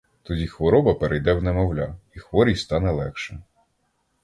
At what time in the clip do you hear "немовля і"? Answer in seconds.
1.43-2.19